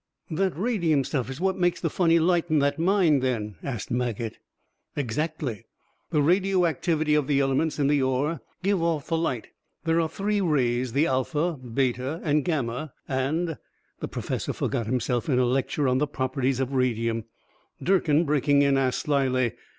[0.31, 4.39] "That radium stuff is what makes the funny light in that mine, then?" asked Maget.
[4.95, 5.65] "Exactly.
[6.09, 9.49] The radio activity of the elements in the ore give off the light.
[9.83, 13.59] There are three rays, the alpha, beta and gamma, and"
[14.01, 17.25] The professor forgot himself in a lecture on the properties of radium.
[17.83, 19.51] Durkin, breaking in, asked, slyly.